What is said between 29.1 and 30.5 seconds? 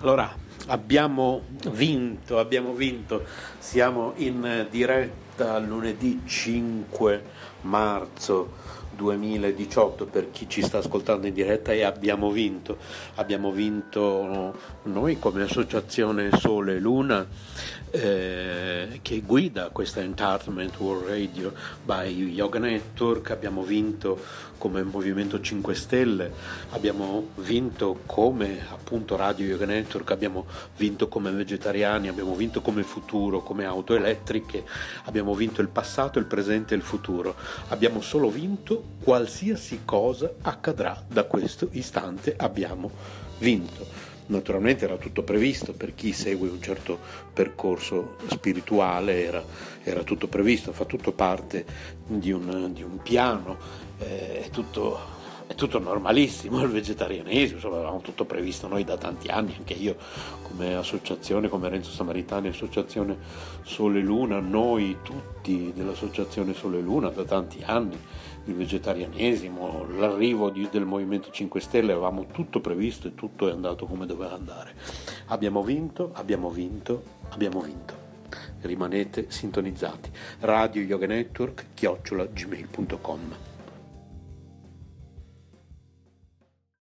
Radio Yoga Network, abbiamo